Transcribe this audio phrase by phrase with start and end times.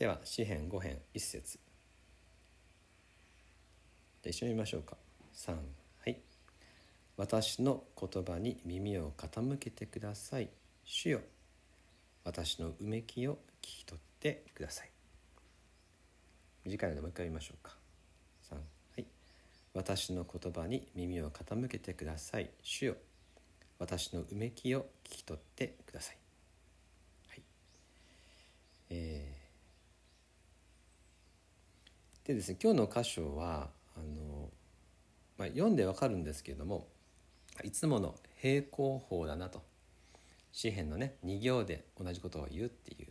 [0.00, 1.60] では詩編5編1節。
[4.22, 4.96] で一緒に見ましょうか。
[5.34, 5.58] 3は
[6.06, 6.16] い。
[7.18, 10.48] 私の言葉に耳を傾けてください。
[10.84, 11.20] 主よ
[12.24, 14.90] 私のうめきを聞き取ってください。
[16.64, 17.76] 短いのでもう一回見ましょうか。
[18.50, 18.60] 3は
[18.96, 19.04] い。
[19.74, 22.48] 私の言葉に耳を傾けてください。
[22.62, 22.96] 主よ
[23.78, 26.16] 私のうめきを聞き取ってください
[27.28, 27.42] はい
[28.90, 34.48] えー、でですね今日の箇所はあの、
[35.36, 36.86] まあ、読んでわかるんですけれども
[37.64, 39.62] いつもの平行法だなと。
[40.52, 43.08] 詩篇のね2行で同じことを言うっていう。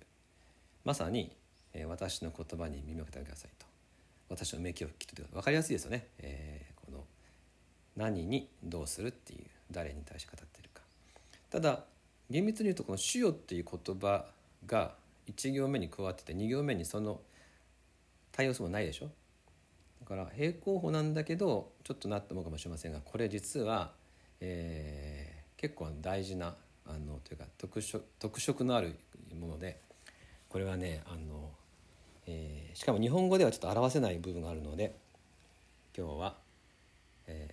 [0.83, 1.35] まさに、
[1.73, 3.65] えー、私の言葉に耳を傾けてくださいと。
[4.29, 7.03] 私のうめきを聞き取って分かりやすいですよね、えー、この
[7.95, 10.81] 何にどうするっていう誰に対して語ってるか。
[11.49, 11.83] ただ
[12.29, 14.25] 厳密に言うとこの「主よ」っていう言葉
[14.65, 14.95] が
[15.27, 17.21] 1行目に加わってて2行目にその
[18.31, 19.09] 対応するもないでしょ？
[20.01, 23.91] だから平行法なんだけどちょっとなって思うかもしれませんがこれ実は、
[24.39, 26.55] えー、結構大事な
[26.87, 28.95] あのというか特色特色のある
[29.39, 29.79] もので
[30.47, 31.51] これはねあの、
[32.25, 34.95] えー、しかも日本語ではちょっと表せない部分があるので
[35.95, 36.35] 今日は、
[37.27, 37.49] え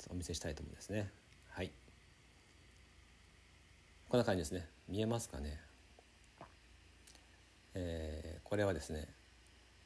[0.00, 1.08] ー、お見せしたいと思うんですね。
[1.50, 1.70] はい。
[4.08, 4.68] こんな感じですね。
[4.88, 5.58] 見えますかね、
[7.74, 9.08] えー、これはですね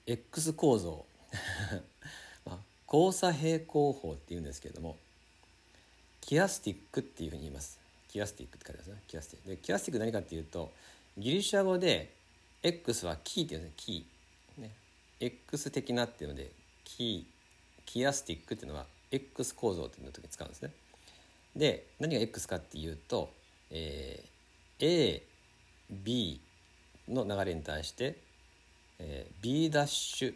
[0.06, 1.06] X 構造。
[2.44, 2.58] まあ、
[2.92, 4.96] 交差平行法っていうんですけれども
[6.20, 7.78] キアスティックっていうふうに言います。
[8.08, 9.02] キアスティックって書いてますね。
[9.06, 9.48] キアスティック。
[9.50, 10.72] でキアスティック何かっていうと
[11.16, 12.12] ギリシャ語で
[12.62, 13.74] X はキーっていうんですね。
[13.76, 14.62] キー。
[14.62, 14.70] ね。
[15.20, 16.50] X 的なっていうので
[16.84, 17.24] キー
[17.86, 20.72] キアスティックっていうのは X 構造っていうの時に使うんですね。
[21.56, 23.32] で何が X かっていうと、
[23.70, 25.22] えー、
[26.04, 26.38] AB
[27.08, 28.16] の流れに対して、
[29.00, 30.34] えー、B ダッシュ。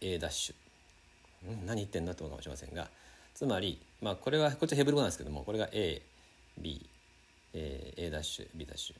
[0.00, 2.88] A ダッシュ、何言ってんだと思うかもしれませんが。
[3.34, 5.98] つまり、まあ、これはこっちヘブル語なんですけどもこれが AB、
[7.54, 8.96] えー、A ダッシュ B ダッシュ。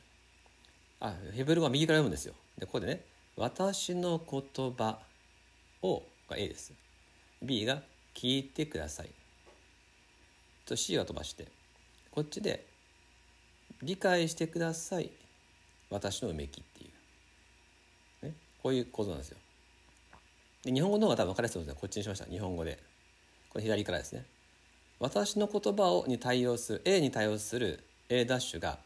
[1.01, 2.35] あヘブル語は右から読むんですよ。
[2.59, 3.05] でここでね
[3.37, 4.99] 「私の言葉
[5.83, 6.73] を」が A です。
[7.43, 7.83] B が
[8.15, 9.11] 「聞いてください」
[10.65, 11.47] と C は飛ばして
[12.11, 12.65] こっちで
[13.83, 15.11] 「理解してください。
[15.91, 16.91] 私のうめき」っていう、
[18.65, 19.37] こういう構造なんですよ。
[20.65, 22.25] で日本語の方が多分分かりやすいと思うのでこっちにしました。
[22.25, 22.79] 日本語で。
[23.51, 24.25] これ左からですね。
[25.01, 28.79] 私の言葉をに対応する A に対応する A ダッシュが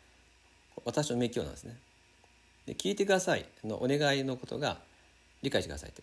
[0.85, 1.77] 私の名教なんですね。
[2.67, 3.47] で聞いてください。
[3.63, 4.79] のお願いのことが
[5.43, 6.03] 理解してくださいって。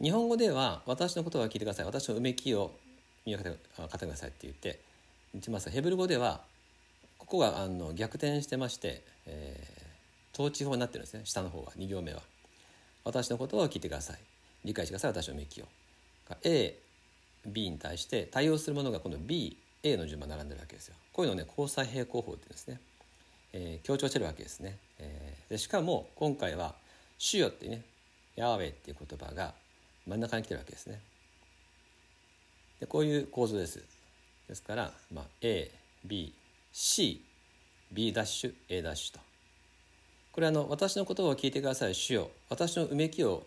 [0.00, 1.86] 日本語では私の言葉を聞いてください。
[1.86, 2.72] 私のうめきを
[3.24, 3.56] 見分けて
[4.04, 4.80] くださいって言って
[5.32, 5.70] 言ってます。
[5.70, 6.40] ヘブル語では
[7.18, 11.20] ここがあの逆転してまして、えー、統治法になってるんですね。
[11.22, 11.70] 下の方は。
[11.78, 12.20] 2行目は。
[13.04, 14.18] 私の言葉を聞いてください。
[14.64, 15.66] 理解してください私のメキを。
[16.44, 16.78] A
[17.44, 20.94] B に対して対応するものがこの B A の順番並んでるわけですよ。
[21.12, 22.80] こういうのをね交際平行法っていうんですね、
[23.52, 26.74] えー、強調してるわけですね、えー、でしかも今回は
[27.18, 27.82] 「主よ」ってね
[28.36, 29.54] 「ヤーウェイ」っていう言葉が
[30.06, 31.00] 真ん中に来てるわけですね。
[32.80, 33.82] でこういう構造です。
[34.48, 35.70] ですから、まあ、ABCB
[38.12, 39.31] ダッシュ A ダッシュと。
[40.32, 43.44] これあの私の言葉を聞いてください主よ私のうめきを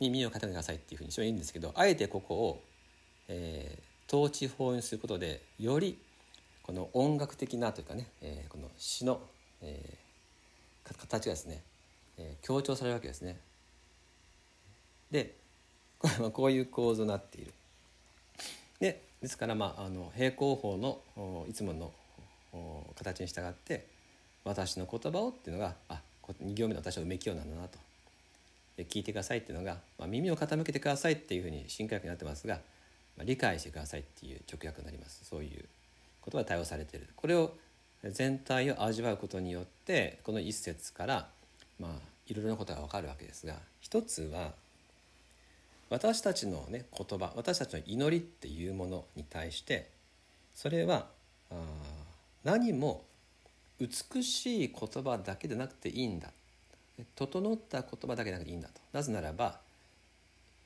[0.00, 2.62] に耳を傾けてくださいっていうふうにしてもいいんですけどあえてここを、
[3.28, 5.98] えー、統治法にすることでより
[6.62, 9.20] この音楽的なというかね、えー、この詩の、
[9.62, 11.62] えー、形がですね、
[12.16, 13.38] えー、強調されるわけですね。
[15.10, 15.34] で
[15.98, 17.52] これはこういう構造になっている。
[18.80, 21.92] でですから、まあ、あの平行法のいつもの
[22.94, 23.86] 形に従って
[24.44, 26.00] 私の言葉をっていうのがあ
[26.42, 27.78] 2行目の私はうめきようなんだなと。
[28.84, 32.60] 聞いてくださいっていうのが、まあ、耳を傾けてくださいっていうふうに新科学になってますが、
[33.16, 35.24] まあ、理解してくださいっていう直訳になります。
[35.24, 35.64] そういう
[36.20, 37.08] ことが対応されてる。
[37.16, 37.54] これを
[38.04, 41.28] 全体を味わうことによってこの一節から
[41.80, 41.90] まあ
[42.28, 44.52] いろいろなことが分かるわけですが一つは
[45.90, 49.88] 私たちのね言葉私たちの祈りっていうものに対して
[50.54, 51.06] それは
[51.50, 51.54] あ
[52.44, 53.02] 何も
[53.80, 56.30] 美しい言葉だけでなくていいんだ。
[57.14, 58.80] 整った言葉だけでなくていいんだと。
[58.92, 59.60] なぜならば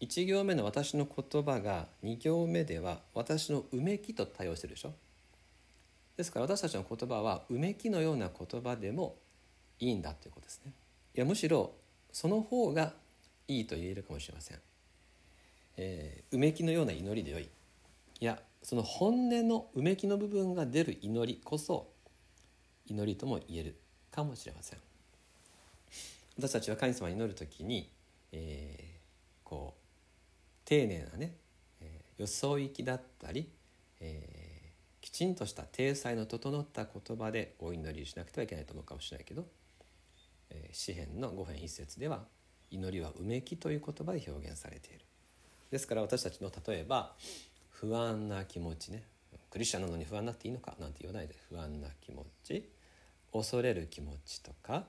[0.01, 4.93] 1行目の私の言葉が2行目では私のうめきと対応してるでしょ。
[6.17, 9.15] ですから私たちの言葉はうめきのような言葉でも
[9.79, 10.73] いいんだということですね。
[11.15, 11.73] いやむしろ
[12.13, 12.93] その方が
[13.47, 14.59] いいと言えるかもしれません、
[15.77, 17.49] えー、うめきのような祈りでよい。
[18.21, 21.92] いやその本音のうめきの部分が出る祈りこそ
[22.93, 23.77] 祈りとも言える
[24.11, 24.79] かもしれません
[26.39, 27.91] 私たちは神様に祈る時に、
[28.33, 29.83] えー、こう
[30.65, 31.35] 丁寧なね、
[31.81, 33.49] えー、よそ行きだったり、
[34.01, 39.45] えー、きちんとした体裁の整った言葉でお祈りしなくてはいけないと思うかもしれないけど、
[40.51, 42.21] えー、詩篇の5編一節では
[42.71, 45.01] 祈りはうめきという言葉で表現されている。
[45.71, 47.13] ですから私たちの例えば
[47.71, 49.05] 不安な気持ちね
[49.51, 52.71] クリスチャンなのに不安になっていいのかなんて言わないで不安な気持ち
[53.33, 54.85] 恐れる気持ちとか、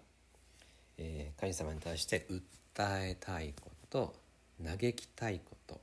[0.98, 4.14] えー、神様に対して訴えたいこと
[4.64, 5.80] 嘆きたいこと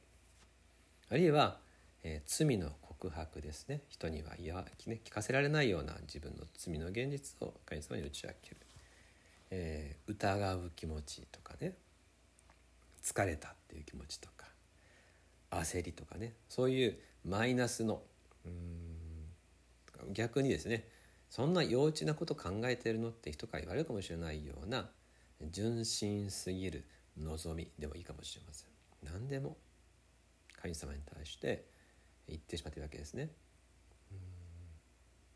[1.10, 1.58] あるいは、
[2.04, 3.80] えー、罪の告白ですね。
[3.88, 8.56] 人には言わ、ね、聞かせられないような自分の罪の現実を神様に打ち明ける、
[9.50, 11.74] えー、疑う気持ちとかね。
[13.02, 14.46] 疲れたっていう気持ちとか
[15.50, 16.34] 焦りとかね。
[16.48, 18.02] そういうマイナスの
[18.44, 20.86] うん逆にですね
[21.30, 24.90] そんな幼稚なこと考えてるのって人から言われるかもしれないような
[25.50, 26.84] 純真すぎる
[27.16, 28.68] 望みでもいいかもしれません。
[29.04, 29.56] 何でも。
[30.60, 31.64] 神様に対して
[32.28, 33.30] 言ってしまっているわけですね。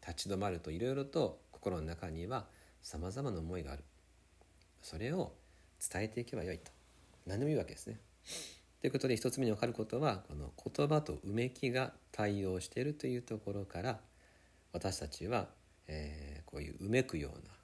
[0.06, 2.46] 立ち止まるといろいろと心の中には
[2.82, 3.84] さまざまな思いがある。
[4.82, 5.32] それを
[5.80, 6.70] 伝えていけばよいと。
[7.26, 8.00] 何でもいいわけですね。
[8.82, 14.00] ということで一つ目に分かることはこの言葉とうめきが対応しているというところから
[14.74, 15.48] 私たちは、
[15.88, 17.54] えー、こういううめくような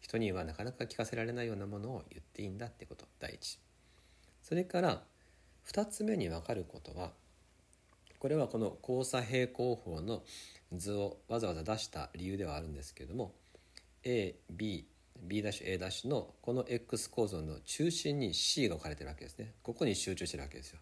[0.00, 3.58] 人にはなかなか聞かせられないようなものを言っていいんだってこと第一。
[4.42, 5.02] それから
[5.66, 7.10] 2つ目に分かることは
[8.20, 10.22] これはこの交差平行法の
[10.72, 13.34] 図をわざわざ出した理由ではあるんですけれども
[14.04, 14.84] AB
[15.26, 19.54] B'A' のこの X 構造の中心に C が置かれてるわけですね。
[19.62, 20.78] ここに集中してるわけですよ。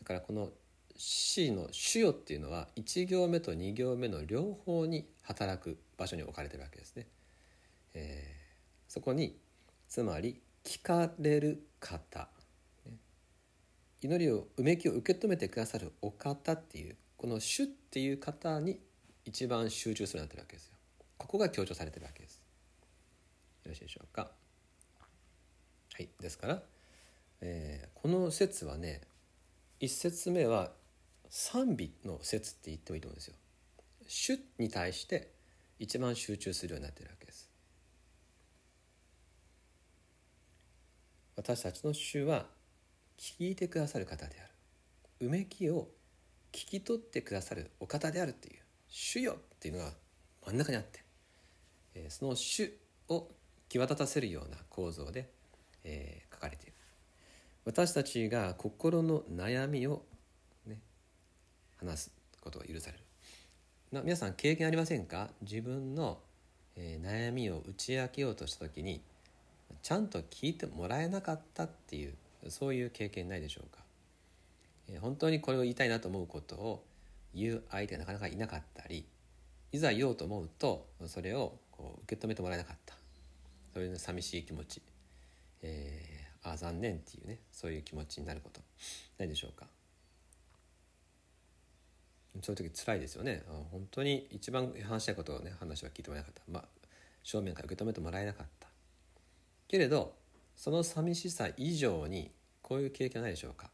[0.00, 0.50] だからこの
[0.96, 7.06] C の主与っていうのは1行目と2行目の両方に働く場所に置かれてるわけですね、
[7.94, 9.36] えー、そこに
[9.88, 12.28] つまり聞かれる方、
[12.86, 12.92] ね、
[14.02, 18.80] 祈りをうめきを受け止めてくださるお方っていうこの主っていう方に
[19.24, 20.74] 一番集中するようになってるわけですよ。
[21.18, 22.40] ここが強調されてるわけです。
[23.64, 24.30] よろしいでしょうか。
[25.92, 26.62] はい、ですから、
[27.42, 29.02] えー、この説はね
[29.80, 30.72] 一節目は
[31.30, 33.34] 賛美の説って言ってもいいと思うんですよ。
[34.06, 35.32] 主に対して
[35.78, 37.48] 一番集中するようになっているわけです。
[41.36, 42.46] 私たちの主は
[43.16, 44.44] 聞いてくださる方であ
[45.20, 45.26] る。
[45.26, 45.88] うめきを
[46.52, 49.92] 聞き取ってくださるお方であるっていう主よっていうのが
[50.46, 51.04] 真ん中にあって、
[51.94, 52.72] えー、その主
[53.08, 53.28] を
[53.68, 55.30] 際立たせるような構造で、
[55.84, 56.72] えー、書かれている
[57.64, 60.02] 私たちが心の悩みを、
[61.80, 62.10] 話す
[62.40, 63.04] ことが許される。
[63.92, 65.30] な皆さん経験ありませんか？
[65.42, 66.18] 自分の、
[66.76, 69.02] えー、悩みを打ち明けようとした時に
[69.82, 72.14] ちゃんと聞いてもらえなかったっていう
[72.48, 73.82] そういう経験ないでしょうか、
[74.88, 76.84] えー、本当にこれを言いたいなと思うことを
[77.34, 79.04] 言う相手がなかなかいなかったり
[79.72, 82.94] いざ言おうと思うとそれをこう受け止めてもらえなかった。
[83.72, 84.82] そういう寂しい気持ち、
[85.62, 88.60] えー、ああ残念っていうねそういう気持ちになること。
[89.16, 89.66] ないでしょうか？
[92.42, 93.42] そういう時辛いですよね。
[93.70, 96.42] 本当に一番話したいことをね話は聞いてもらえなかった。
[96.50, 96.64] まあ
[97.22, 98.68] 正面から受け止めてもらえなかった。
[99.68, 100.14] けれど
[100.56, 102.30] その寂しさ以上に
[102.62, 103.70] こういう経験ないでしょうか。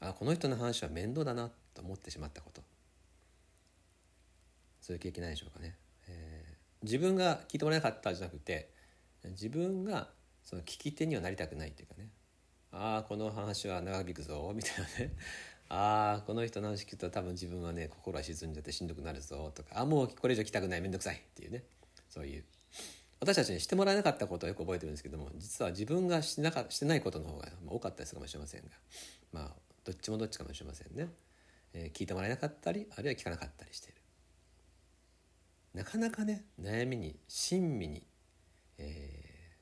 [0.00, 2.62] あこの人の話は面倒だなと思ってしまったこと。
[4.80, 5.76] そういう経験ないでしょうかね、
[6.08, 8.70] えー、自分が聞いてもらえなかったじゃなくて
[9.24, 10.08] 自分が
[10.44, 12.08] その聞き手にはなりたくないっていうかね。
[12.72, 15.12] ああこの話は長引くぞみたいなね。
[15.68, 21.62] ああこの人の話聞くと多分自分はね心が沈んじゃってしんどくなるぞとかあもうこれ以上来たくない面倒くさいっていうね。
[22.08, 22.44] そういう。
[23.20, 28.68] 私たちにしてもらえなかったことをよく覚えてるんですけども実は自分がしてなかしてないことの方が多かったりするかもしれませんが
[29.32, 29.50] まあ
[29.84, 31.08] どっちもどっちかもしれませんね、
[31.74, 33.98] えー、聞いてもらえなかったりあるいは聞かなかったりしている。
[35.74, 38.04] なかなかね悩みに親身に
[38.78, 39.54] え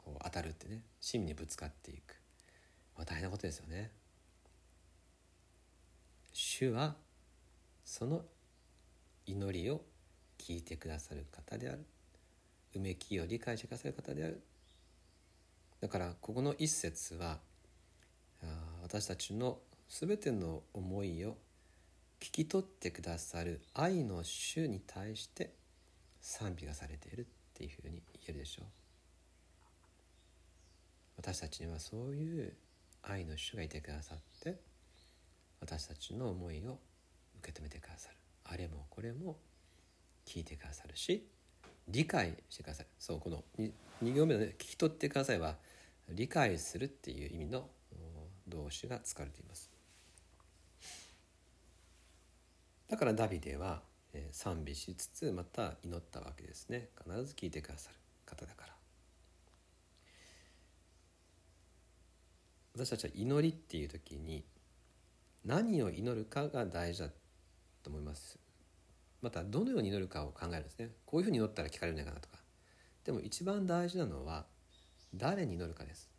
[0.00, 2.16] ー、こう当たるってね真にぶつかっていく、
[2.96, 3.90] まあ、大変なことですよね。
[6.34, 6.96] 主は
[7.84, 8.22] その
[9.24, 9.82] 祈りを
[10.36, 11.86] 聞いてくださる方である。
[12.74, 14.42] うめきを理解してくださる方である。
[15.80, 17.38] だからここの一節は
[18.82, 21.36] 私たちの全ての思いを
[22.18, 25.54] 聞き取ってくださる愛の主に対して
[26.20, 27.24] 賛美がされているっ
[27.54, 28.66] ていうふうに言えるでしょう。
[31.18, 32.54] 私たちにはそういう
[33.02, 34.58] 愛の主がいてくださって
[35.60, 36.78] 私たちの思いを
[37.38, 38.16] 受け止めてくださる。
[38.44, 39.38] あれもこれも
[40.26, 41.26] 聞いてくださるし
[41.88, 42.88] 理解してくださる。
[42.98, 45.56] そうこの 2, 2行目のね「聞き取ってくださいは」
[46.10, 47.70] 理解するっていう意味の
[48.46, 49.70] 動詞が使われています。
[52.88, 53.82] だからダビデは
[54.30, 56.90] 賛美しつつまた祈ったわけですね。
[57.02, 57.96] 必ず聞いてくださる。
[58.26, 58.74] 方だから。
[62.74, 64.44] 私たちは祈りっていう時に
[65.44, 67.08] 何を祈るかが大事だ
[67.82, 68.38] と思います。
[69.20, 70.90] またどのように祈るかを考えるんですね。
[71.06, 72.38] こういうふうに祈ったら聞かれるんじゃないかなとか。
[73.04, 74.46] でも一番大事なのは
[75.14, 76.10] 誰に祈るかです。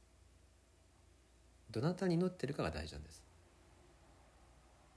[1.72, 3.24] どなたに祈ってるかが大事なんです。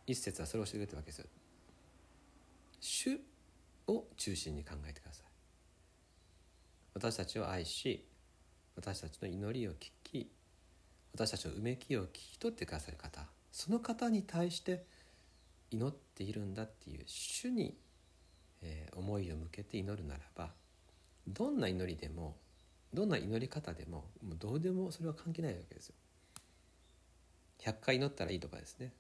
[0.07, 1.27] 一節はそれを教えてくれてるわけです
[2.81, 3.21] 主
[3.89, 5.27] を中心に考えてください。
[6.95, 8.07] 私たちを愛し
[8.75, 10.31] 私たちの祈りを聞き
[11.13, 13.27] 私たちのうめきを聞き取ってくださる方。
[13.59, 14.85] その方に対して
[15.73, 17.77] 祈っているんだっていう主に、
[18.63, 20.51] え、思いを向けて祈るならば
[21.27, 22.37] どんな祈りでも
[22.95, 25.97] どんな祈り方でももうどうでもそれは関係ないわけですよ。
[27.63, 28.93] 100回祈ったらいいとかですね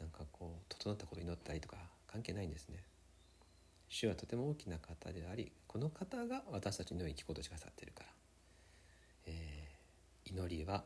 [0.00, 1.76] なんかこう整ったこと祈ったりとか
[2.06, 2.82] 関係ないんですね。
[3.90, 8.08] 主はとても大きな方でありこの方が私たちの生きことしかさっているから、
[9.26, 10.84] えー、祈りは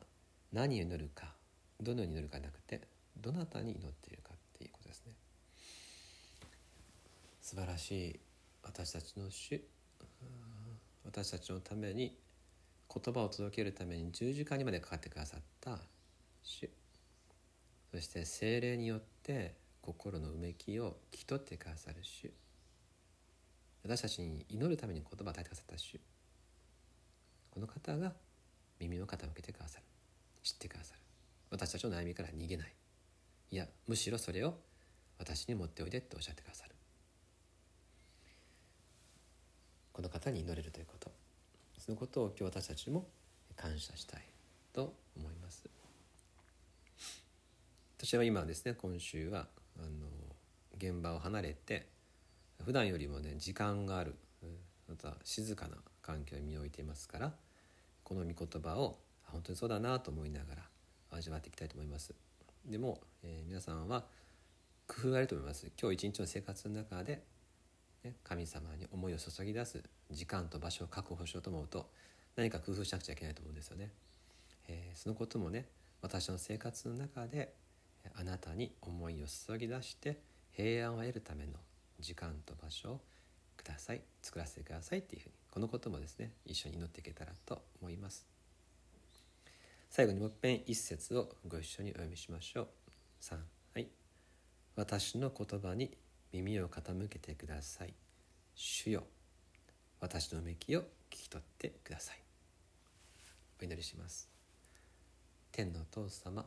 [0.53, 1.38] 何を祈るか
[1.81, 2.81] どのように祈るかなくて
[3.17, 5.13] どなたに祈っているかっていうことですね。
[7.41, 8.21] 素晴らしい
[8.63, 9.61] 私たちの主
[11.05, 12.15] 私たちのために
[12.93, 15.79] 言葉を届けるために十字架にまでかかってくださった
[16.43, 16.69] 主。
[17.91, 22.31] そして精霊によって心のうめきを聞き取ってくださる主。
[23.83, 25.99] 私たちに祈るために言葉を与えてくださった主。
[27.51, 28.13] この方が
[28.79, 29.85] 耳を傾けてくださる。
[30.43, 31.08] 知ってくださる。
[31.51, 32.73] 私たちの悩みから逃げない。
[33.51, 34.55] いやむしろそれを
[35.19, 36.75] 私に持っておいでっておっしゃってくださる。
[39.93, 41.11] この方に祈れるということ。
[41.79, 43.07] そのことを今日私たちも
[43.57, 44.23] 感謝したい
[44.73, 45.69] と思います。
[47.97, 50.07] 私は今ですね今週はあの
[50.77, 51.89] 現場を離れて
[52.65, 54.15] 普段よりもね時間がある
[54.89, 57.33] また静かな環境に身を置いていますから
[58.05, 60.63] この御言葉を本当にそうだなと思いながら
[61.11, 62.15] 味わっていきたいと思います。
[62.67, 64.05] でも、えー、皆さんは
[64.87, 65.71] 工夫があると思います。
[65.81, 67.23] 今日一日の生活の中で
[68.05, 71.91] ね、神様に思いを注ぎ出す時間と場所を確保しようと思うと
[72.37, 73.91] 何か工夫しなくちゃいけないと思うんですよね。
[74.69, 75.67] えー、そのこともね
[76.03, 77.55] 私の生活の中で
[78.15, 80.19] あなたに思いを注ぎ出して
[80.53, 81.53] 平安を得るための
[81.99, 83.01] 時間と場所を
[83.57, 88.38] ください作らせてくださいっていうふうにこのこともですね一緒に祈っていけたらと思います。
[89.91, 92.69] 最後にもっぺん一節をご一緒にお読みしましょう。
[93.23, 93.37] 3
[93.75, 93.89] はい。
[94.77, 95.97] 私の言葉に
[96.33, 97.95] 耳を傾けてください。
[98.55, 99.05] 主よ。
[100.01, 102.23] 私のめきを聞き取ってください。
[103.61, 104.29] お祈りします。
[105.51, 106.45] 天のお父様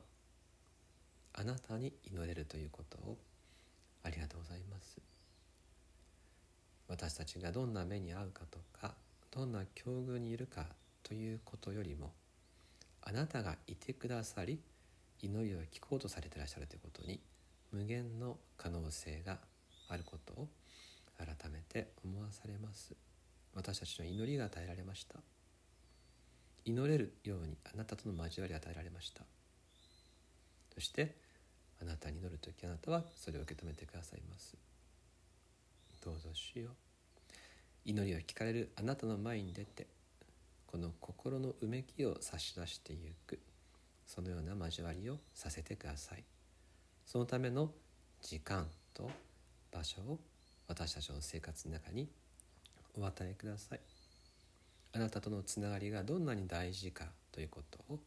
[1.33, 3.17] あなたに祈れるということを
[4.03, 5.01] ありがとうございます。
[6.87, 8.93] 私たちがどんな目に遭うかとか
[9.31, 10.67] どんな境遇にいるか
[11.03, 12.11] ということよりも
[13.03, 14.59] あなたがいてくださり
[15.21, 17.19] 祈りを聞こうとされていらっしゃるということに
[17.71, 19.39] 無限の可能性が
[19.89, 20.47] あることを
[21.17, 22.93] 改めて思わされます。
[23.53, 25.15] 私たちの祈りが与えられました。
[26.65, 29.23] 祈れるようにあなたとの交わりが与えられました。
[30.73, 31.15] そして
[31.81, 34.55] あなたに祈る時あなたはそれを受け止めてくださいます。
[36.03, 36.73] どうぞしよう。
[37.85, 39.87] 祈りを聞かれるあなたの前に出て
[40.71, 42.97] この心のうめきを差し出してい
[43.27, 43.39] く。
[44.05, 46.23] そのような交わりをさせてください。
[47.05, 47.71] そのための
[48.21, 49.11] 時間と
[49.69, 50.19] 場所を
[50.67, 52.09] 私たちの生活の中に
[52.97, 53.81] お与えください。
[54.93, 57.99] あなたとのつながりがどんなに大事かということを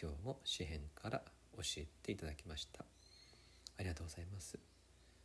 [0.00, 1.22] 今日も詩篇から
[1.56, 2.84] 教えていただきました。
[3.78, 4.58] ありがとうございます。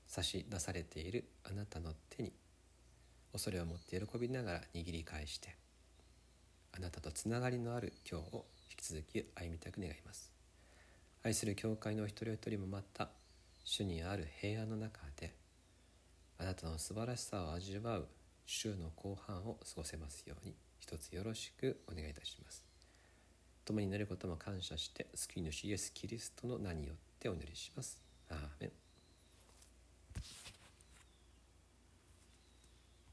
[0.05, 2.31] 差し出されているあなたの手に
[3.31, 5.64] 恐れを持って喜びながら握り返して
[6.77, 10.29] あなたとつながりのある今日を引き続き歩みたく願います。
[11.23, 13.09] 愛する教会のお一人お一人もまた
[13.63, 15.33] 主にある平安の中で
[16.37, 18.07] あなたの素晴らしさを味わう
[18.45, 22.65] 週の後半を過ごせますように一つよろしくお願いいたします。
[23.63, 28.01] 共になることも感謝して救い主イエス・キリストの名によってお祈りします。
[28.29, 28.84] アーメン。